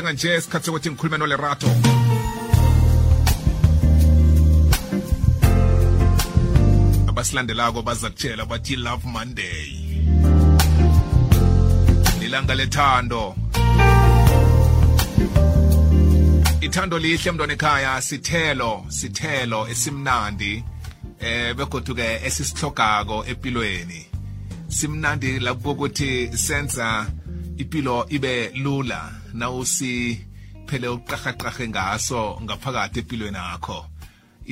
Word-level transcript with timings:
njenganje 0.00 0.36
isikhathi 0.38 0.64
sokuthi 0.66 0.90
ngikhulume 0.90 1.18
nolerato 1.18 1.66
abasilandelako 7.10 7.82
baza 7.82 8.10
kutshela 8.10 8.44
bathi 8.50 8.76
love 8.76 9.04
monday 9.14 9.64
lilanga 12.20 12.54
lethando 12.58 13.22
ithando 16.66 16.96
lihle 17.02 17.30
mntwana 17.32 17.52
ekhaya 17.56 17.92
sithelo 18.06 18.72
sithelo 18.98 19.60
esimnandi 19.72 20.52
eh 21.26 21.52
begodu 21.58 21.92
ke 21.98 22.08
esisihlogako 22.28 23.16
empilweni 23.30 24.00
simnandi 24.76 25.30
lapho 25.44 25.70
ukuthi 25.72 26.10
senza 26.46 26.88
impilo 27.60 28.06
ibe 28.08 28.48
lula 28.48 29.12
nawusi 29.32 30.20
phele 30.70 30.88
uqhaqhaqhe 30.94 31.64
ngaso 31.72 32.20
ngaphakathi 32.44 32.98
empilweni 33.00 33.36
yakho 33.38 33.78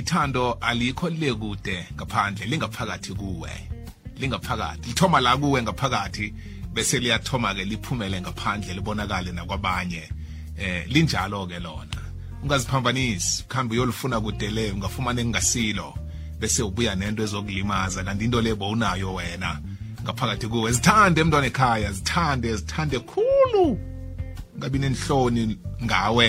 ithando 0.01 0.43
alikho 0.61 1.09
le 1.11 1.31
kude 1.35 1.77
ngaphandle 1.97 2.47
lingaphakathi 2.51 3.13
kuwe 3.19 3.51
lingaphakathi 4.21 4.89
lithoma 4.89 5.21
la 5.21 5.37
kuwe 5.41 5.63
ngaphakathi 5.63 6.27
bese 6.75 6.99
liyathoma 7.01 7.51
ke 7.57 7.65
liphumele 7.65 8.21
ngaphandle 8.21 8.75
libonakale 8.79 9.33
nakwabanye 9.33 10.03
eh 10.59 10.87
linjalo 10.93 11.47
ke 11.49 11.59
lona 11.59 12.03
ungaziphambanisi 12.43 13.45
khambe 13.49 13.73
uyolufuna 13.75 14.21
kudele 14.21 14.71
ungafumana 14.73 15.21
engasilo 15.21 15.95
bese 16.41 16.63
ubuya 16.63 16.95
nento 16.95 17.23
ezokulimaza 17.23 18.05
kanti 18.05 18.25
into 18.25 18.41
le 18.41 18.55
bowunayo 18.55 19.15
wena 19.15 19.61
ngaphakathi 20.09 20.47
kuwe 20.53 20.69
zithande 20.77 21.21
mntwana 21.25 21.47
ekhaya 21.53 21.89
zithande 21.97 22.49
zithande 22.61 22.97
khulu 23.11 23.65
ungabi 24.55 24.79
nenhloni 24.83 25.45
ngawe 25.87 26.27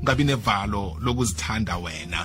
ungabi 0.00 0.22
nevalo 0.24 0.84
lokuzithanda 1.04 1.74
wena 1.84 2.20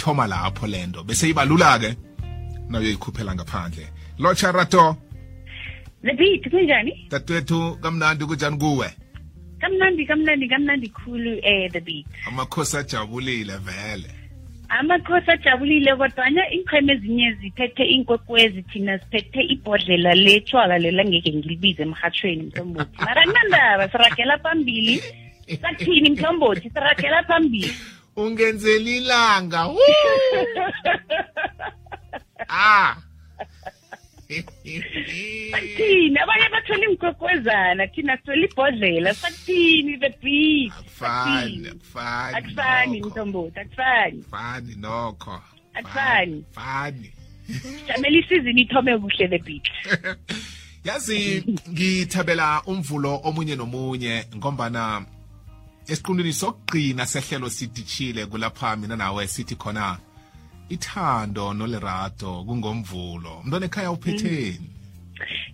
thoma 0.00 0.24
lapho 0.32 0.66
lento 0.72 1.00
bese 1.06 1.24
ibalula-ke 1.32 1.90
nayoyikhuphela 2.70 3.32
ngaphandle 3.36 3.86
lotsha 4.22 4.52
rato 4.58 4.84
lebithi 6.06 6.48
kunjani 6.52 6.92
dadwethu 7.12 7.60
kamnandi 7.82 8.22
kunjani 8.28 8.56
kuwe 8.62 8.88
kamnandi 9.62 10.02
kamnandi 10.10 10.46
kamnandi 10.52 10.88
khulu 10.96 11.32
eh 11.52 11.70
the 11.74 11.80
beat 11.80 12.06
amakhosi 12.28 12.76
ajabulile 12.76 13.56
vele 13.66 14.10
amakhosi 14.80 15.30
ajabulile 15.34 15.92
kodwana 16.00 16.42
iinqhema 16.54 16.90
ezinye 16.94 17.28
ziphethe 17.40 17.82
iinkwekwezi 17.92 18.60
thina 18.70 18.94
siphethe 18.98 19.40
ibhodlela 19.54 20.10
letshwala 20.24 20.74
lela 20.84 21.02
ngeke 21.08 21.30
ngilibize 21.36 21.82
emhathweni 21.86 22.42
mhlombothi 22.48 22.98
mara 23.06 23.22
kunandaba 23.26 23.84
siragela 23.92 24.34
phambili 24.44 24.94
sathini 25.62 26.10
mhlombothi 26.16 26.68
siragela 26.74 27.18
phambili 27.28 27.70
ungenzeli 28.16 28.92
ilanga 29.00 29.60
ah 32.48 32.90
sakuthini 35.52 36.18
abanye 36.24 36.48
bathole 36.54 36.84
imkwekwezana 36.90 37.82
thina 37.92 38.14
sithole 38.16 38.44
ibhodlela 38.48 39.14
sakuthini 39.14 39.96
the 40.04 40.12
beast 40.22 40.85
akufani 41.00 41.68
akufani 41.68 42.36
akufani 42.36 43.00
mtomboti 43.02 43.60
akufani 43.60 44.20
akufani 44.32 44.74
nokho 44.78 45.42
akufani 45.74 46.44
fani 46.50 47.12
jamela 47.88 48.18
isizini 48.18 48.60
ithome 48.60 48.98
kuhle 48.98 49.28
the 49.28 49.38
beat 49.38 49.68
yazi 50.84 51.44
ngithabela 51.70 52.62
umvulo 52.62 53.20
omunye 53.24 53.56
nomunye 53.56 54.26
ngombana 54.36 55.04
esiqundini 55.86 56.32
sokugcina 56.32 57.06
sehlelo 57.06 57.50
sidichile 57.50 58.26
kulapha 58.26 58.76
mina 58.76 58.96
nawe 58.96 59.26
sithi 59.28 59.56
khona 59.56 59.98
ithando 60.68 61.52
nolerato 61.54 62.44
kungomvulo 62.44 63.42
mntwana 63.44 63.66
ekhaya 63.66 63.90
uphetheni 63.92 64.75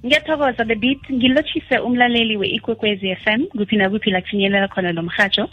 ngiyathokoza 0.04 0.64
the 0.66 0.74
beat 0.74 1.00
ngilotshise 1.10 1.78
umlaleli 1.78 2.36
we-ikwekwezi 2.36 3.08
f 3.22 3.26
m 3.26 3.46
kuphi 3.46 3.76
nakuphi 3.76 4.10
la 4.10 4.20
kufinyelela 4.20 4.66
khona 4.68 4.92
nomhatsho 4.92 5.48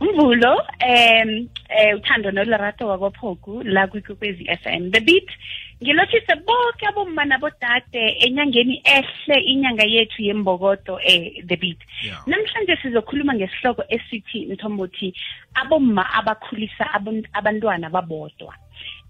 umvulo 0.00 0.52
um 0.56 1.48
eh, 1.68 1.96
uthando 1.96 2.30
nolorato 2.30 2.88
wakophoku 2.88 3.62
la 3.64 3.86
kwikwekwezi 3.86 4.44
f 4.48 4.66
m 4.66 4.90
the 4.92 5.00
beat 5.00 5.28
ngilotshise 5.82 6.34
bonke 6.44 6.86
abomma 6.86 7.24
nabodade 7.24 8.16
enyangeni 8.26 8.82
ehle 8.84 9.36
inyanga 9.52 9.84
yethu 9.88 10.20
yembokodo 10.22 11.00
eh 11.04 11.32
the 11.46 11.56
beat 11.56 11.78
yeah. 12.04 12.22
namhlanje 12.28 12.76
sizokhuluma 12.82 13.34
ngesihloko 13.34 13.82
esithi 13.88 14.46
mthombothi 14.52 15.14
abomma 15.54 16.12
abakhulisa 16.12 16.84
abantwana 17.38 17.88
babodwa 17.90 18.54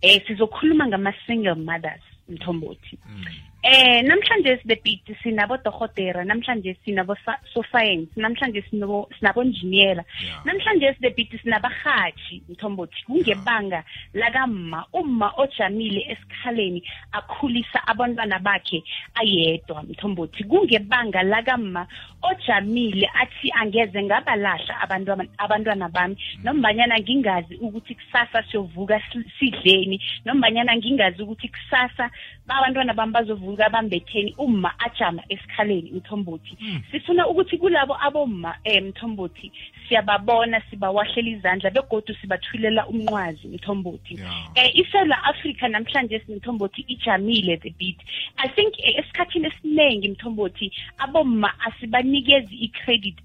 eh 0.03 0.22
sizokhuluma 0.27 0.87
ngama-single 0.87 1.54
mothers 1.54 2.03
mthombothi 2.31 2.99
mm. 3.10 3.25
Eh 3.66 4.02
namhlanje 4.02 4.58
sibe 4.60 4.76
busy 4.84 5.16
sinabo 5.25 5.56
dokotela 5.56 6.22
namhlanje 6.26 6.76
sinabo 6.84 7.16
so 7.54 7.62
science 7.72 8.12
namhlanje 8.14 8.60
sinabo 8.70 9.08
sinabo 9.19 9.41
engineer 9.41 10.04
namhlanje 10.44 10.92
sibe 11.00 11.14
busy 11.16 11.38
sinabahaji 11.38 12.42
mthombothi 12.48 12.94
kungebanga 13.06 13.82
la 14.12 14.30
kamma 14.30 14.84
umma 14.92 15.32
ojamile 15.38 16.04
esikhaleni 16.12 16.82
akhulisa 17.12 17.80
abantwana 17.86 18.38
bakhe 18.38 18.84
ayedwa 19.14 19.82
mthombothi 19.82 20.44
kungebanga 20.44 21.22
la 21.22 21.42
kamma 21.42 21.86
ojamile 22.22 23.08
athi 23.14 23.50
angeze 23.60 24.03
ngabalahla 24.03 24.80
abantwana 24.80 25.24
abantwana 25.38 25.88
bami 25.88 26.16
mm. 26.36 26.44
nombanyana 26.44 27.00
ngingazi 27.00 27.54
ukuthi 27.56 27.94
kusasa 27.94 28.42
siyovuka 28.42 29.00
sidleni 29.38 30.00
nombanyana 30.24 30.76
ngingazi 30.76 31.22
ukuthi 31.22 31.48
kusasa 31.48 32.10
babantwana 32.47 32.92
bami 32.94 33.12
bazovuka 33.12 33.53
kukabambetheni 33.56 34.34
uma 34.38 34.72
ajama 34.81 35.22
esikhaleni 35.28 35.91
mthombothi 35.91 36.56
hmm. 36.60 36.82
sifuna 36.92 37.28
ukuthi 37.28 37.59
kulabo 37.59 37.97
aboma 38.00 38.56
eh, 38.65 38.82
um 38.82 38.88
mthombothi 38.88 39.53
siyababona 39.89 40.61
sibawahlela 40.71 41.28
izandla 41.28 41.71
begodu 41.71 42.15
sibathulela 42.21 42.87
umnqwazi 42.87 43.49
mthombothi 43.49 44.15
yeah. 44.19 44.45
Eh, 44.55 44.84
um 44.95 45.11
uh, 45.11 45.28
africa 45.28 45.62
namhlanje 45.69 46.22
mthombothi 46.28 46.81
ijamile 46.89 47.56
the 47.56 47.71
bit 47.71 47.97
i 48.37 48.49
think 48.49 48.75
eh, 48.78 48.99
esikhathini 48.99 49.47
esiningi 49.47 50.09
mthombothi 50.09 50.72
abomma 50.99 51.53
asibanikezi 51.61 52.55
i-credit 52.55 53.17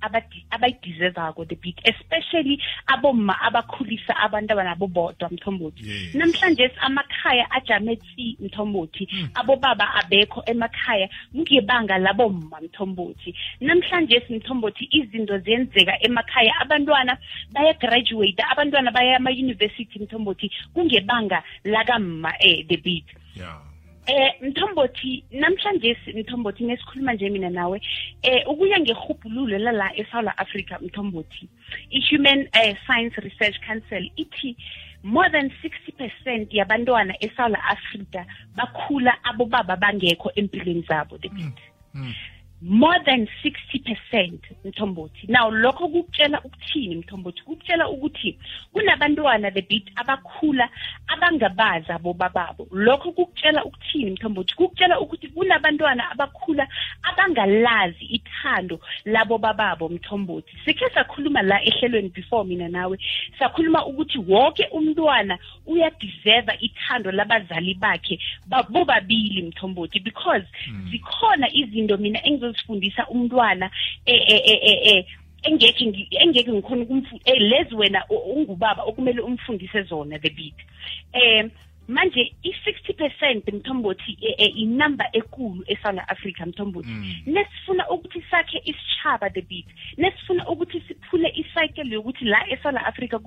abayideservako 0.52 1.46
the 1.46 1.56
bit 1.56 1.76
especially 1.84 2.62
abomma 2.88 3.42
abakhulisa 3.42 4.18
abanabo 4.18 4.88
bodwa 4.88 5.30
mthombothi 5.30 5.90
yes. 5.90 6.16
namhlanje 6.16 6.72
amakhaya 6.82 7.52
ajame 7.52 7.96
tsi 7.96 8.38
mthombothi 8.40 9.08
mm. 9.14 9.30
abobaba 9.34 9.94
abekho 9.96 10.44
emakhaya 10.46 11.10
kungebanga 11.32 11.98
labomma 11.98 12.62
mthombothi 12.62 13.36
namhlanje 13.62 14.22
mthombothi 14.30 14.88
izinto 14.92 15.38
ziyenzeka 15.38 16.02
emakhaya 16.04 16.49
ekhaya 16.50 16.62
abantwana 16.64 17.18
bayagraduate 17.54 18.42
abantwana 18.52 18.92
baya 18.92 19.18
ama 19.18 19.32
university 19.32 20.00
mthombothi 20.00 20.52
kungebanga 20.74 21.44
lakamma 21.66 22.30
um 22.30 22.34
eh, 22.40 22.64
the 22.70 22.78
beat 22.78 23.06
yeah. 23.36 23.58
eh 24.08 24.32
mthombothi 24.42 25.24
namhlanje 25.32 25.98
mthombothi 26.16 26.64
nesikhuluma 26.66 27.14
nje 27.14 27.30
mina 27.30 27.50
nawe 27.50 27.82
eh 28.24 28.44
ukuya 28.48 28.80
ngehubhululo 28.80 29.58
lala 29.58 29.92
eSouth 29.96 30.28
Africa 30.38 30.78
mthombothi 30.82 31.48
i-Human 31.92 32.48
eh, 32.54 32.76
Science 32.88 33.16
Research 33.22 33.60
Council 33.68 34.12
ithi 34.16 34.56
more 35.04 35.30
than 35.30 35.50
60% 35.64 36.48
yabantwana 36.50 37.14
eSouth 37.24 37.56
Africa 37.70 38.26
bakhula 38.56 39.14
abobaba 39.24 39.76
bangekho 39.78 40.32
empilweni 40.36 40.82
zabo 40.82 41.18
the 41.18 41.30
beat 41.30 41.58
mm, 41.96 42.04
mm. 42.04 42.14
more 42.62 42.96
than 43.06 43.26
60% 44.14 44.40
mthombothi 44.66 45.28
now 45.30 45.50
lokho 45.52 45.88
kukutshela 45.88 46.42
ukuthini 46.44 46.96
mthombothi 46.96 47.42
kukutshela 47.44 47.90
ukuthi 47.90 48.38
kunabantwana 48.74 49.52
the 49.54 49.62
bit 49.62 49.88
abakhula 49.96 50.70
abangabazi 51.08 51.92
abobababo 51.92 52.68
lokho 52.72 53.12
kukutshela 53.12 53.64
ukuthini 53.66 54.12
mthombothi 54.12 54.56
kukutshela 54.56 55.00
ukuthi 55.00 55.28
kunabantwana 55.28 56.12
abakhula 56.12 56.68
abangalazi 57.04 58.06
ithando 58.06 58.80
labobababo 59.06 59.90
mthombothi 59.90 60.52
sikhe 60.66 60.90
sakhuluma 60.90 61.42
la 61.42 61.64
ehlelweni 61.66 62.10
before 62.14 62.44
mina 62.50 62.70
nawe 62.70 62.98
sakhuluma 63.40 63.86
ukuthi 63.86 64.18
wonke 64.28 64.66
umntwana 64.72 65.40
uyadeserva 65.66 66.54
ithando 66.60 67.12
labazali 67.12 67.74
bakhe 67.74 68.20
bobabili 68.70 69.42
mthombothi 69.42 70.00
because 70.00 70.44
mm. 70.72 70.88
zikhona 70.92 71.48
izinto 71.54 71.98
mina 71.98 72.20
engizo 72.26 72.49
azozifundisa 72.50 73.02
umntwana 73.14 73.68
engeke 75.50 75.84
engeke 76.24 76.50
ngikhona 76.52 76.84
lezi 77.52 77.74
wena 77.80 78.02
ungubaba 78.36 78.82
okumele 78.90 79.20
umfundise 79.30 79.80
zona 79.90 80.16
the 80.24 80.30
bit 80.38 80.56
um 81.16 81.22
eh, 81.22 81.50
manje 81.90 82.24
i-60 82.44 82.94
percent 82.96 83.44
mthombothi 83.54 84.18
e-, 84.22 84.36
e-, 84.38 84.46
inumber 84.64 85.08
ekulu 85.14 85.64
e-south 85.68 86.02
africa 86.08 86.46
mthombothi 86.46 86.90
mm. 86.90 87.16
nesifuna 87.26 87.90
ukuthi 87.90 88.24
sakhe 88.32 88.58
isitshaba 88.66 89.30
the 89.34 89.42
bit 89.42 89.66
nesifuna 89.98 90.50
ukuthi 90.50 90.84
siphule 90.88 91.30
icycle 91.30 91.92
yokuthi 91.94 92.26
la 92.26 92.46
e-south 92.50 92.78
africa 92.86 93.20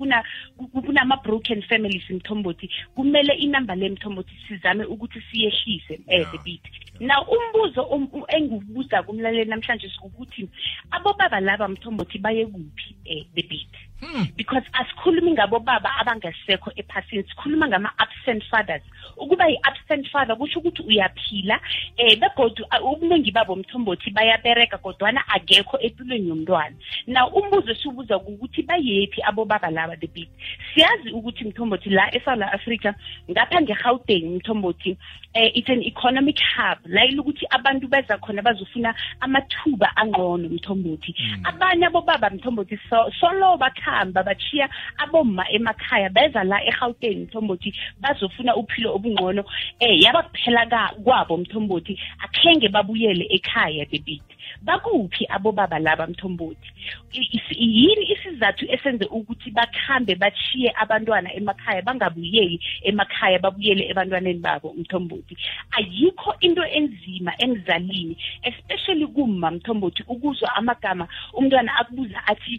kunama-broken 0.73 1.61
families 1.67 2.09
mthombothi 2.09 2.69
kumele 2.95 3.33
inumber 3.33 3.75
le 3.77 3.89
mthombothi 3.89 4.31
sizame 4.47 4.85
ukuthi 4.85 5.21
siyehlise 5.31 5.99
um 6.07 6.25
the 6.31 6.37
bit 6.45 6.61
now 6.99 7.25
umbuzo 7.31 7.83
engiwubuza 8.27 9.03
kumlaleli 9.03 9.49
namhlanje 9.49 9.89
sikukuthi 9.89 10.49
abobaba 10.91 11.39
laba 11.39 11.67
mthombothi 11.67 12.17
baye 12.19 12.45
kuphi 12.45 12.95
eh, 13.05 13.23
the 13.35 13.41
beat 13.41 13.67
hmm. 14.01 14.23
because 14.37 14.63
asikhulumi 14.73 15.31
ngabo 15.33 15.59
baba 15.59 15.89
abangasekho 15.99 16.71
ephasini 16.75 17.23
sikhuluma 17.23 17.67
ngama-absent 17.67 18.43
fathers 18.51 18.81
ukuba 19.17 19.47
yi-absent 19.47 20.07
father 20.11 20.35
kusho 20.35 20.59
ukuthi 20.59 20.83
uyaphila 20.83 21.59
eh 21.97 22.15
begodu 22.19 22.65
ubuningi 22.81 23.31
babo 23.31 23.55
mthombothi 23.55 24.11
bayabereka 24.11 24.77
kodwana 24.77 25.23
akekho 25.27 25.77
empilweni 25.79 26.29
yomntwana 26.29 26.75
na 27.07 27.27
umbuzo 27.27 27.71
esiwubuza 27.71 28.17
ukuthi 28.17 28.61
bayephi 28.63 29.21
abobaba 29.21 29.71
laba 29.71 29.95
the 29.99 30.07
beat 30.07 30.29
siyazi 30.73 31.11
ukuthi 31.11 31.43
mthombothi 31.45 31.89
la 31.89 32.07
esouth 32.15 32.41
africa 32.41 32.93
ngapha 33.31 33.61
ngegauteng 33.61 34.35
mthombothi 34.39 34.97
eh 35.33 35.51
it's 35.57 35.69
an 35.69 35.83
economic 35.83 36.39
hub 36.55 36.77
la 36.85 37.03
ilukuthi 37.05 37.45
abantu 37.49 37.87
beza 37.87 38.17
khona 38.17 38.41
bazofuna 38.41 38.95
amathuba 39.19 39.91
angqono 39.97 40.49
mthombothi 40.49 41.11
hmm. 41.19 41.45
abanye 41.45 41.85
abobaba 41.85 42.29
mthombothi 42.29 42.77
so 42.93 43.09
solo 43.19 43.57
bakhamba 43.57 44.21
bachiya 44.23 44.67
aboma 45.03 45.43
emakhaya 45.57 46.09
beza 46.13 46.43
la 46.43 46.57
eGauteng 46.71 47.19
Mthombothi 47.23 47.69
bazofuna 48.01 48.53
uphilo 48.61 48.89
obungcono 48.95 49.43
eh 49.81 49.95
yaba 50.03 50.21
kuphela 50.29 50.61
kwabo 51.03 51.33
Mthombothi 51.41 51.93
akhenge 52.25 52.67
babuyele 52.69 53.25
ekhaya 53.37 53.83
bebithi 53.91 54.35
bakuphi 54.61 55.25
abobaba 55.29 55.79
laba 55.85 56.05
mthombothi 56.11 56.69
yini 57.57 58.05
isizathu 58.13 58.63
esenze 58.75 59.05
ukuthi 59.17 59.49
bakhambe 59.57 60.13
bachiye 60.21 60.69
abantwana 60.83 61.29
emakhaya 61.39 61.81
bangabuyeli 61.87 62.57
emakhaya 62.89 63.37
babuyele 63.43 63.83
ebantwaneni 63.91 64.39
babo 64.45 64.67
mthombothi 64.81 65.33
ayikho 65.77 66.31
into 66.45 66.63
enzima 66.77 67.31
emzalini 67.45 68.15
especially 68.49 69.07
kuma 69.15 69.47
mthombothi 69.55 70.01
ukuzwa 70.13 70.49
amagama 70.59 71.05
umntwana 71.37 71.71
akubuza 71.79 72.19
athi 72.31 72.55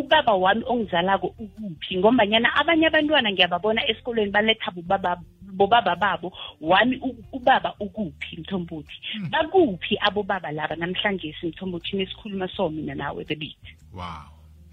ubaba 0.00 0.32
wami 0.42 0.62
ongizalako 0.72 1.26
ukuphi 1.42 1.92
ngombanyana 1.98 2.48
abanye 2.60 2.84
abantwana 2.90 3.28
ngiyababona 3.32 3.80
esikolweni 3.90 4.30
baletha 4.36 4.70
bubaba 4.76 5.12
bobaba 5.52 5.96
babo 5.96 6.32
one 6.60 6.98
ubaba 7.32 7.74
ukuphi 7.80 8.40
mthombothi 8.40 8.96
bakuphi 9.30 9.94
hmm. 9.94 10.06
abobaba 10.06 10.52
laba 10.52 10.76
namhlanje 10.76 11.34
mthombothi 11.44 11.96
nesikhuluma 11.96 12.48
so 12.56 12.68
mina 12.68 12.94
nawe 12.94 13.24
the 13.28 13.34
beat 13.36 13.58
wow 13.94 14.24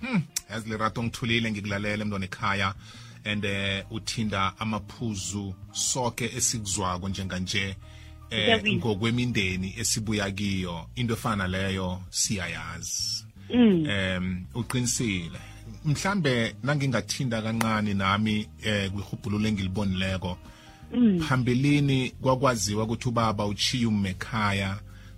hmm 0.01 0.21
yazi 0.49 0.69
lerato 0.69 1.03
ngithulile 1.03 1.51
ngikulalele 1.51 2.03
mntwana 2.03 2.25
ekhaya 2.25 2.69
and 3.25 3.45
eh 3.45 3.83
uthinda 3.91 4.53
amaphuzu 4.59 5.53
sonke 5.71 6.25
esikuzwako 6.37 7.09
njenganje 7.09 7.75
eh 8.31 8.63
ngokwemindeni 8.75 9.73
esibuya 9.81 10.31
kiyo 10.31 10.87
into 10.95 11.13
efana 11.13 11.47
leyo 11.47 12.01
siyayazi 12.09 13.25
hmm. 13.51 13.89
em 13.89 14.45
uqinisile 14.55 15.39
mhlambe 15.85 16.55
nangingathinda 16.63 17.41
kancane 17.41 17.93
nami 17.93 18.47
eh 18.63 18.91
kwihubhululo 18.91 19.47
engilibonileko 19.47 20.37
Mm. 20.93 21.19
phambilini 21.21 22.09
kwakwaziwa 22.09 22.83
ukuthi 22.83 23.09
ubaba 23.09 23.45
uchiya 23.45 23.87
umekhaya 23.87 24.75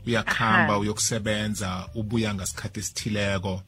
uyakhamba 0.07 0.73
uyokusebenza 0.77 1.87
ubuya 1.95 2.33
ngasikhathi 2.35 2.79
esithileko 2.79 3.61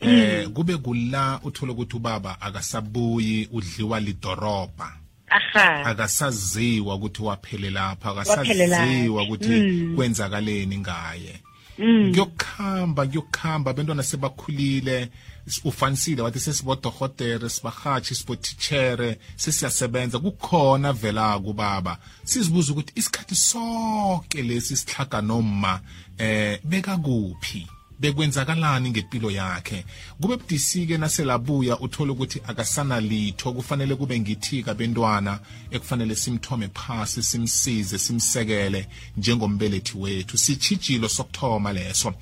eh 0.00 0.46
mm. 0.46 0.52
kube 0.52 0.76
kula 0.76 1.40
uthola 1.44 1.72
ukuthi 1.72 1.96
ubaba 1.96 2.40
akasabuyi 2.40 3.48
udliwa 3.52 4.00
lidoroba 4.00 4.92
aha 5.28 5.84
akasaziwa 5.86 6.94
ukuthi 6.94 7.22
waphele 7.22 7.70
lapha 7.70 8.08
akasaziwa 8.10 9.22
ukuthi 9.22 9.48
mm. 9.60 9.96
kwenzakaleni 9.96 10.78
ngaye 10.78 11.40
kuyokukhamba 12.12 13.06
kuyokukhamba 13.06 13.72
bentwana 13.72 14.02
sebakhulile 14.02 15.08
ufanisile 15.64 16.22
wathi 16.22 16.40
sesibodohotere 16.40 17.48
sibahatshi 17.48 18.14
sibotitshere 18.14 19.18
sesiyasebenza 19.36 20.18
kukhona 20.18 20.90
vela 20.92 21.38
kubaba 21.38 21.92
sizibuza 22.24 22.72
ukuthi 22.72 22.92
isikhathi 23.00 23.34
sonke 23.36 24.42
lesi 24.42 24.76
sihlaga 24.76 25.20
noma 25.22 25.80
eh 26.18 26.58
beka 26.66 26.94
kuphi 27.04 27.62
bekwenzakalani 27.98 28.90
ngempilo 28.90 29.30
yakhe 29.30 29.80
kube 30.20 30.36
budisi 30.36 30.86
ke 30.86 30.98
naselabuya 30.98 31.78
uthola 31.80 32.12
ukuthi 32.12 32.40
akasana 32.46 33.00
litho 33.00 33.52
kufanele 33.52 33.94
kube 33.94 34.20
ngithika 34.20 34.74
bentwana 34.74 35.40
ekufanele 35.70 36.16
simthome 36.16 36.68
phasi 36.68 37.22
simsize 37.22 37.98
simsekele 37.98 38.88
njengombelethi 39.16 39.98
wethu 39.98 40.38
sichijilo 40.38 41.08
sokuthoma 41.08 41.72
leso 41.72 42.14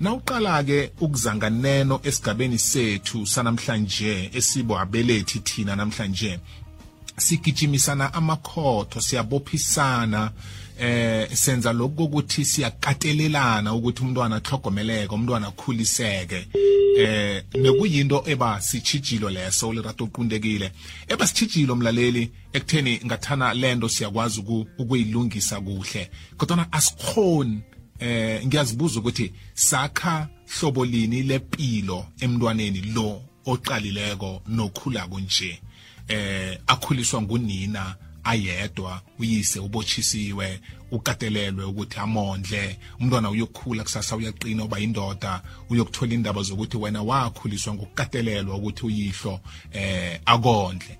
nawuqala 0.00 0.64
ke 0.64 0.92
ukuzanganeno 1.00 2.00
esigabeni 2.02 2.58
sethu 2.58 3.26
sanamhlanje 3.26 4.30
esibo 4.34 4.78
abelethi 4.78 5.38
thina 5.38 5.76
namhlanje 5.76 6.38
sigijimisana 7.20 8.14
amakhotho 8.14 9.00
siyabophisana 9.00 10.32
eh 10.78 11.28
senza 11.34 11.72
lokho 11.72 12.04
ukuthi 12.04 12.44
siyakatelelana 12.44 13.74
ukuthi 13.74 14.02
umntwana 14.02 14.36
athlogomeleke 14.36 15.14
umntwana 15.14 15.46
akhuliseke 15.52 16.46
eh 16.98 17.44
nekuyinto 17.60 18.22
eba 18.26 18.60
sichijilo 18.60 19.30
leso 19.30 19.72
lirato 19.72 20.04
uqundekile 20.04 20.72
eba 21.08 21.26
sichijilo 21.26 21.76
mlaleli 21.76 22.30
ekutheni 22.52 23.00
ngathana 23.06 23.54
lento 23.54 23.88
siyakwazi 23.88 24.40
ukuyilungisa 24.78 25.60
kuhle 25.60 26.10
kodwa 26.36 26.72
asikhoni 26.72 27.60
eh 27.98 28.46
ngiyazibuza 28.46 29.00
ukuthi 29.00 29.32
sakha 29.54 30.28
hlobo 30.58 30.84
lini 30.84 31.22
lempilo 31.22 32.06
emntwaneni 32.20 32.80
lo 32.80 33.22
oqalileko 33.46 34.42
nokhula 34.48 35.06
kunje 35.06 35.60
eh 36.10 36.58
akhuliswa 36.66 37.22
ngunina 37.22 37.96
ayedwa 38.24 39.02
uyise 39.18 39.58
ubotshisiwe 39.60 40.60
ukatelelwe 40.90 41.64
ukuthi 41.64 41.98
amondle 41.98 42.78
umntwana 43.00 43.30
uyokhula 43.30 43.82
kusasa 43.82 44.16
uyaqina 44.16 44.64
uba 44.64 44.78
indoda 44.80 45.42
uyokuthola 45.70 46.14
indaba 46.14 46.42
zokuthi 46.42 46.76
wena 46.76 47.02
wakhuliswa 47.02 47.74
ngokukatelelwa 47.74 48.56
ukuthi 48.56 48.86
uyihlo 48.86 49.40
eh 49.72 50.20
akondle 50.26 50.98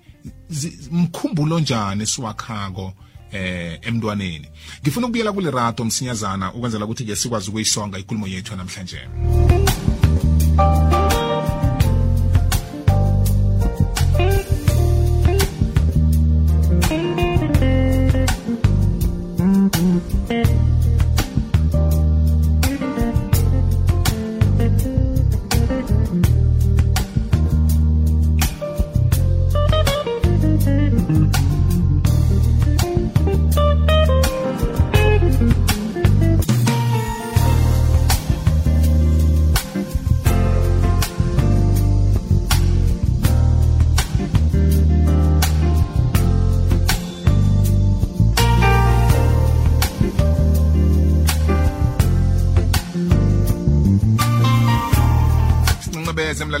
mkhumbulo 0.91 1.59
njani 1.59 2.05
siwakhako 2.07 2.93
eh 3.31 3.79
emntwaneni 3.81 4.47
ngifuna 4.83 5.05
ukubuyela 5.05 5.31
kulerato 5.31 5.85
msinyazana 5.85 6.53
ukwenzela 6.53 6.85
ukuthi 6.85 7.05
ke 7.05 7.15
sikwazi 7.15 7.49
ukuyisonga 7.49 7.99
ikhulumo 7.99 8.27
yethu 8.27 8.55
namhlanje 8.55 9.01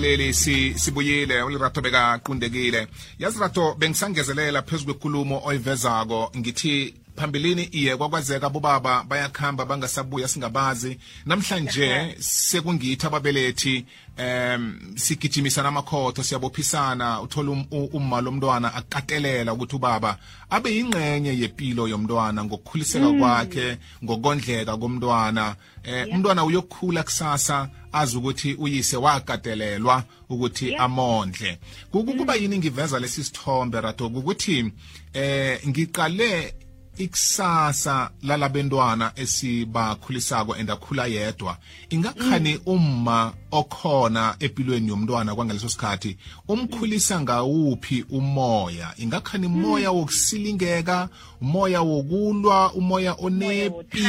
mlaleli 0.01 0.33
si, 0.33 0.73
sibuyile 0.79 1.43
ulirato 1.43 1.79
bekaqundekile 1.85 2.87
yazi 3.19 3.39
rato 3.41 3.75
bengisangezelela 3.79 4.61
phezu 4.63 4.85
kwekhulumo 4.85 5.35
oyivezako 5.45 6.19
ngithi 6.37 7.00
phambilini 7.15 7.63
iye 7.63 7.95
kwakwazeka 7.95 8.49
bobaba 8.49 9.03
bayakhamba 9.03 9.65
bangasabuya 9.65 10.27
singabazi 10.27 10.97
namhlanje 11.25 12.15
sekungithi 12.19 13.05
ababelethi 13.07 13.85
um 14.19 14.79
sigijimisana 14.95 15.67
amakhotho 15.69 16.23
siyabophisana 16.23 17.21
uthola 17.21 17.51
um, 17.51 17.65
umma 17.71 18.21
lomntwana 18.21 18.73
akatelela 18.73 19.53
ukuthi 19.53 19.75
ubaba 19.75 20.17
abe 20.49 20.69
yingxenye 20.75 21.31
yempilo 21.39 21.87
yomntwana 21.87 22.43
ngokukhuliseka 22.43 23.09
mm. 23.09 23.19
kwakhe 23.19 23.77
ngokondleka 24.03 24.77
komntwana 24.77 25.55
eh 25.83 26.07
umntwana 26.13 26.43
uyokhula 26.45 27.03
kusasa 27.03 27.69
azi 27.91 28.17
ukuthi 28.17 28.53
uyise 28.59 28.97
wakatelelwa 28.97 30.03
ukuthi 30.29 30.75
amondle 30.75 31.59
kukuba 31.91 32.33
mm. 32.35 32.41
yini 32.41 32.57
ngiveza 32.57 32.99
lesi 32.99 33.23
sithombe 33.23 33.81
rato 33.81 34.05
ukuthi 34.07 34.71
eh 35.13 35.59
ngiqale 35.67 36.53
ikusasa 36.97 38.09
lalabentwana 38.23 39.11
esibakhulisako 39.15 40.55
endakhula 40.55 41.05
yedwa 41.07 41.57
ingakhani 41.89 42.53
mm. 42.55 42.61
umma 42.73 43.19
okhona 43.51 44.23
empilweni 44.39 44.87
yomntwana 44.91 45.35
kwangaleso 45.35 45.69
sikhathi 45.69 46.11
umkhulisa 46.51 47.15
mm. 47.17 47.23
ngawuphi 47.23 48.05
umoya 48.17 48.87
ingakhani 49.03 49.47
mm. 49.47 49.55
umoya 49.55 49.89
mm. 49.91 49.97
wokusilingeka 49.97 51.09
umoya 51.41 51.81
wokulwa 51.81 52.73
umoya 52.73 53.15
onepi 53.25 54.07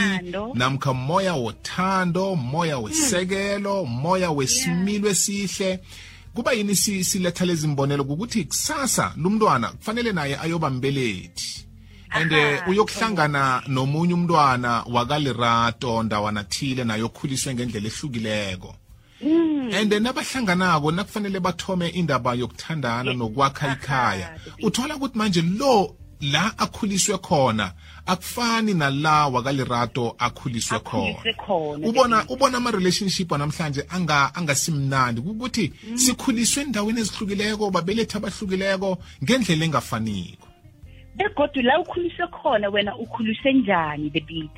namkha 0.55 0.91
umoya 0.91 1.35
wothando 1.35 2.33
umoya 2.33 2.77
mm. 2.79 2.85
wesekelo 2.85 3.83
umoya 3.83 4.31
wesimilo 4.31 5.09
esihle 5.09 5.81
kuba 6.35 6.53
yini 6.53 6.77
siletha 6.77 7.45
lezi 7.45 7.69
mbonelo 7.69 8.03
ukuthi 8.03 8.45
kusasa 8.45 9.13
lumntwana 9.17 9.69
kufanele 9.69 10.13
naye 10.13 10.39
ayoba 10.43 10.71
mbelethi 10.71 11.63
and 12.15 12.33
uyokuhlangana 12.67 13.63
nomunye 13.67 14.15
umntwana 14.15 14.85
wakalirato 14.93 16.03
ndawanathile 16.03 16.85
naye 16.85 17.03
okhuliswe 17.03 17.55
ngendlela 17.55 17.87
ehlukileko 17.89 18.75
and 19.21 19.93
hmm. 19.93 20.03
nabahlanganako 20.03 20.93
nakufanele 20.93 21.41
bathome 21.41 21.89
indaba 21.89 22.35
yokuthandana 22.35 23.13
nokwakha 23.15 23.73
ikhaya 23.73 24.39
uthola 24.63 24.97
ukuthi 24.97 25.19
manje 25.19 25.43
lo 25.43 25.97
la 26.21 26.59
akhuliswe 26.59 27.19
khona 27.19 27.73
akufani 28.07 28.75
nala 28.75 29.27
wakalirato 29.29 30.15
akhuliswe 30.19 30.79
khona 30.81 31.19
ubona 31.87 32.25
ubona 32.29 32.59
ama-relationship 32.59 33.33
anamhlanje 33.33 33.85
angasimnandi 34.35 35.21
anga 35.21 35.31
ukuthi 35.31 35.67
hmm. 35.81 35.99
sikhuliswe 35.99 36.63
endaweni 36.63 37.01
ezihlukileko 37.01 37.71
babelethi 37.71 38.17
abahlukileko 38.17 38.99
ngendlela 39.25 39.65
engafaniko 39.65 40.47
begodwa 41.19 41.63
la 41.63 41.75
ukhulise 41.81 42.27
khona 42.27 42.69
wena 42.69 42.97
ukhulise 42.97 43.53
njani 43.53 44.11
the 44.13 44.21
beat 44.21 44.55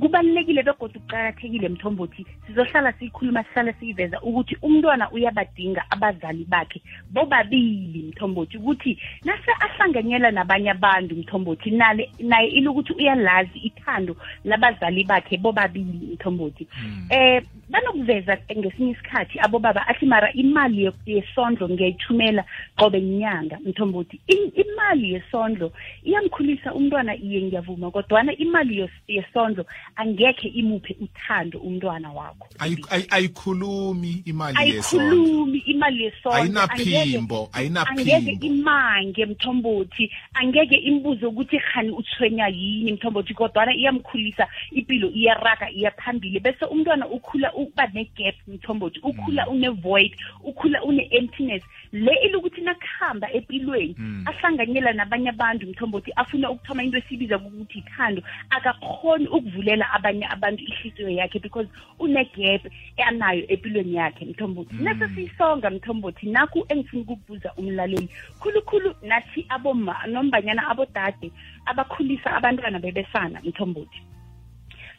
kubalulekile 0.00 0.62
begodwa 0.62 1.00
kuqakathekile 1.00 1.68
mthombothi 1.68 2.26
sizohlala 2.46 2.92
siyikhuluma 2.92 3.44
sihlale 3.44 3.72
siyiveza 3.80 4.20
ukuthi 4.20 4.56
umntwana 4.62 5.10
uyabadinga 5.10 5.84
abazali 5.90 6.44
bakhe 6.48 6.80
bobabili 7.10 8.02
mthombothi 8.08 8.56
ukuthi 8.58 8.98
nase 9.24 9.50
ahlanganyela 9.60 10.30
nabanye 10.30 10.70
abantu 10.70 11.14
mthombothi 11.16 11.70
naye 11.70 12.46
ile 12.50 12.68
ukuthi 12.68 12.92
uyalazi 12.92 13.58
ithando 13.58 14.16
labazali 14.44 15.04
bakhe 15.04 15.36
bobabili 15.36 16.08
mthombothi 16.12 16.66
um 16.76 16.82
hmm. 16.82 17.06
eh, 17.10 17.42
banokuveza 17.68 18.38
ngesinye 18.58 18.90
isikhathi 18.90 19.38
abobaba 19.38 19.86
athi 19.88 20.06
mara 20.06 20.32
imali 20.32 20.92
yesondlo 21.06 21.68
ngiyayithumela 21.68 22.44
qobe 22.76 23.00
nyanga 23.00 23.58
mthombothi 23.66 24.20
imali 24.56 25.12
yesondlo 25.12 25.72
iyamkhulisa 26.04 26.74
umntwana 26.74 27.16
iye 27.16 27.42
ngiyavuma 27.42 27.90
kodwana 27.90 28.36
imali 28.36 28.88
yesondlo 29.08 29.41
isondlo 29.42 29.64
angekhe 29.96 30.48
imuphe 30.48 30.96
uthando 31.00 31.58
umntwana 31.58 32.10
wakho 32.12 32.46
ayikhulumi 33.10 34.22
imali 34.26 34.56
ayikhulumi 34.58 35.58
imali 35.58 36.04
yesondlo 36.04 36.40
ayinaphimbo 36.40 37.48
ayinaphimbo 37.52 38.00
angeke 38.12 38.46
imange 38.46 39.26
mthombothi 39.26 40.12
angeke 40.34 40.76
imbuze 40.76 41.26
ukuthi 41.26 41.58
khani 41.58 41.90
uthwenya 41.90 42.46
yini 42.48 42.92
mthombothi 42.92 43.34
kodwana 43.34 43.74
iyamkhulisa 43.74 44.48
ipilo 44.70 45.10
iyaraga 45.10 45.70
iyaphambili 45.70 46.40
bese 46.40 46.64
umntwana 46.64 47.08
ukhula 47.08 47.52
uba 47.54 47.86
negap 47.86 48.34
mthombothi 48.48 48.98
ukhula 49.02 49.46
mm. 49.46 49.52
une-void 49.52 50.12
ukhula 50.44 50.82
une-emptiness 50.84 51.62
le 51.92 52.14
ilukuthi 52.26 52.60
nakuhamba 52.60 53.32
empilweni 53.32 53.94
mm. 53.98 54.24
ahlanganyela 54.28 54.92
nabanye 54.92 55.28
abantu 55.28 55.66
mthombothi 55.66 56.12
afuna 56.16 56.50
ukuthoma 56.50 56.82
into 56.84 56.98
esibiza 56.98 57.36
ukuthi 57.38 57.78
ithando 57.78 58.22
akakhoni 58.50 59.26
ukuvulela 59.36 59.84
abanye 59.96 60.24
abantu 60.34 60.60
ihliziyo 60.70 61.08
yakhe 61.18 61.38
because 61.44 61.68
unegap 62.04 62.62
anayo 63.08 63.42
empilweni 63.52 63.94
yakhe 64.00 64.22
mthombothi 64.30 64.74
mm. 64.76 64.84
nasesiyisonga 64.86 65.66
mthombothi 65.76 66.24
nakho 66.34 66.58
engifuna 66.72 67.02
ukukubuza 67.04 67.48
umlaleli 67.60 68.08
khulukhulu 68.40 68.88
nathi 69.10 69.40
aboma 69.54 69.94
nombanyana 70.12 70.62
abodade 70.70 71.28
abakhulisa 71.70 72.28
abantwana 72.38 72.78
bebesana 72.84 73.38
mthombothi 73.48 74.00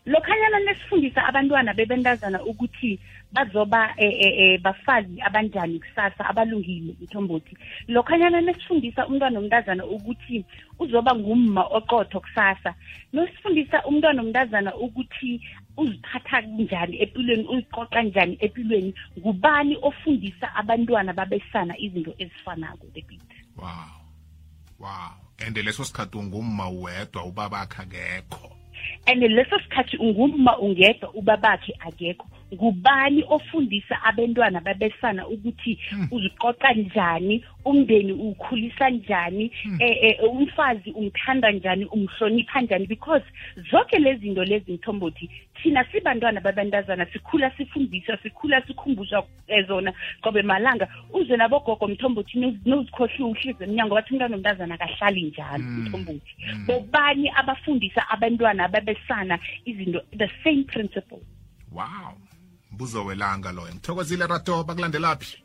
lokhanyana 0.05 0.60
nesifundisa 0.60 1.25
abantwana 1.25 1.74
bebentazana 1.74 2.43
ukuthi 2.43 3.00
bazoba 3.31 3.93
eh, 3.98 4.13
eh, 4.19 4.33
eh 4.39 4.62
bafazi 4.62 5.22
abanjani 5.22 5.79
kusasa 5.79 6.25
abalungile 6.29 6.95
mthombothi 7.01 7.57
lokhanyana 7.88 8.41
nesifundisa 8.41 9.07
umntwana 9.07 9.39
omntazana 9.39 9.86
ukuthi 9.86 10.45
uzoba 10.79 11.15
ngumma 11.15 11.63
oqotho 11.65 12.19
kusasa 12.19 12.74
nosifundisa 13.13 13.81
umntwana 13.88 14.22
omntazana 14.22 14.75
ukuthi 14.75 15.41
uziphatha 15.77 16.41
njani 16.41 17.01
empilweni 17.01 17.43
uziqoqa 17.48 18.03
njani 18.03 18.38
empilweni 18.39 18.93
ngubani 19.19 19.77
ofundisa 19.81 20.55
abantwana 20.55 21.13
babesana 21.13 21.74
izinto 21.79 22.13
ezifanako 22.19 22.86
bebithi 22.93 23.27
wow 23.57 23.89
wow 24.79 25.10
and 25.48 25.57
leso 25.57 25.83
sikhathi 25.86 26.17
ungumma 26.17 26.69
wedwa 26.69 27.24
ubabakha 27.24 27.83
akekho 27.83 28.51
and 29.07 29.21
leso 29.23 29.59
sikhathi 29.63 29.95
ungumma 30.05 30.53
ungedwa 30.65 31.07
ubabakhe 31.19 31.73
akekho 31.87 32.27
ngubani 32.53 33.24
ofundisa 33.29 33.98
abantwana 34.10 34.62
babesana 34.62 35.25
ukuthi 35.33 35.74
hmm. 35.89 36.07
uziqoqa 36.13 36.69
njani 36.74 37.43
umndeni 37.65 38.12
ukhulisa 38.13 38.89
njani 38.89 39.45
hmm. 39.63 39.77
eh, 39.81 39.98
eh, 40.05 40.15
umfazi 40.33 40.91
umthanda 40.91 41.51
njani 41.51 41.86
umhlonipha 41.86 42.62
njani 42.62 42.86
because 42.88 43.24
zonke 43.72 44.00
lezi 44.00 44.22
zinto 44.22 44.43
lezi 44.43 44.72
mthombothi 44.74 45.29
thina 45.63 45.86
sibantwana 45.91 46.41
babantazana 46.41 47.05
sikhula 47.05 47.51
sifundiswa 47.57 48.17
sikhula 48.24 48.62
sikhumbuzwa 48.67 49.25
ezona 49.48 49.89
eh, 49.89 49.95
qobe 50.22 50.41
malanga 50.41 50.88
uze 51.13 51.38
nabogogo 51.38 51.88
mthombothi 51.88 52.39
nozikhohliwe 52.65 53.29
uhlize 53.29 53.63
emnyango 53.63 53.95
bathi 53.95 54.13
umntwana 54.13 54.36
omntazana 54.36 54.75
akahlali 54.75 55.24
njalo 55.24 55.63
hmm. 55.63 55.81
mthombothi 55.86 56.36
bobani 56.67 57.29
abafundisa 57.36 58.10
abantwana 58.10 58.67
babesana 58.67 59.39
izinto 59.65 60.01
the 60.17 60.29
same 60.43 60.63
principle 60.63 61.19
wow 61.72 62.13
mbuzo 62.74 63.06
welanga 63.06 63.51
loyo 63.51 63.74
ngithokozile 63.74 64.27
rato 64.27 64.63
bakulandelaphi 64.63 65.38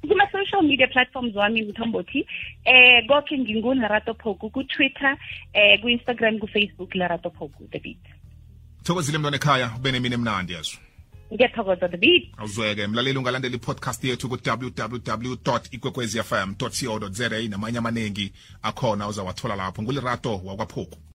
kuma-social 0.00 0.62
media 0.62 0.86
platforms 0.86 1.36
wami 1.36 1.62
uthombothi 1.62 2.26
eh 2.64 3.06
konke 3.06 3.38
ngingunarato 3.38 4.14
phoku 4.14 4.50
ku-twitter 4.50 5.16
eh 5.52 5.80
ku-instagram 5.80 6.38
ku-facebook 6.38 6.94
larato 6.94 7.30
phoku 7.30 7.68
the 7.72 7.78
beat 7.78 7.98
thokozile 8.82 9.18
mntwana 9.18 9.36
ekhaya 9.36 9.70
ube 9.76 9.92
nemini 9.92 10.14
emnandi 10.14 10.52
yazo 10.52 10.78
ngiyathokoza 11.32 11.88
the 11.88 11.96
beat 11.96 12.24
awuzweke 12.36 12.86
mlaleli 12.86 13.18
ungalandela 13.18 13.56
i-podcast 13.56 14.04
yethu 14.04 14.28
ku-www 14.28 16.22
fm 16.22 16.54
co 16.54 16.68
za 17.10 17.28
namanye 17.48 17.78
amaningi 17.78 18.32
akhona 18.62 19.08
uzawathola 19.08 19.56
lapho 19.56 19.82
ngulirato 19.82 20.40
wakwaphoku 20.44 21.04